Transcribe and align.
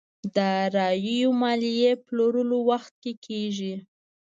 داراییو 0.35 1.29
ماليې 1.41 1.91
پلورلو 2.05 2.59
وخت 2.69 2.93
کې 3.03 3.11
کېږي. 3.25 3.75